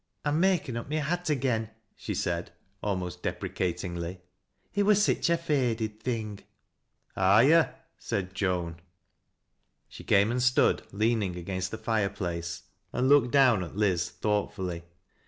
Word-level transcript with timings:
"I'm 0.25 0.39
makin' 0.39 0.77
up 0.77 0.89
my 0.89 0.95
hat 0.95 1.29
agen," 1.29 1.69
she 1.95 2.15
said, 2.15 2.51
almost 2.81 3.21
depre 3.21 3.49
catingly." 3.53 4.21
It 4.73 4.81
wur 4.81 4.95
sich 4.95 5.29
a 5.29 5.37
faded 5.37 6.01
thing."" 6.01 6.39
Are 7.15 7.43
yo'?" 7.43 7.69
said 7.99 8.33
Joan. 8.33 8.77
She 9.87 10.03
came 10.03 10.31
and 10.31 10.41
stood 10.41 10.81
leaning 10.91 11.35
against 11.35 11.69
the 11.69 11.77
fire 11.77 12.09
place, 12.09 12.63
and 12.91 13.09
looked 13.09 13.29
down 13.29 13.63
at 13.63 13.75
Liz 13.75 14.09
thoughtfully. 14.09 14.85